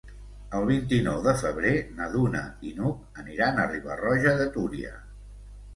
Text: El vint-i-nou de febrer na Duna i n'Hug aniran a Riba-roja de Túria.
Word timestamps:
El 0.59 0.63
vint-i-nou 0.69 1.19
de 1.27 1.33
febrer 1.41 1.73
na 1.99 2.07
Duna 2.15 2.41
i 2.71 2.75
n'Hug 2.79 3.23
aniran 3.27 3.61
a 3.61 3.69
Riba-roja 3.75 4.35
de 4.43 4.51
Túria. 4.59 5.01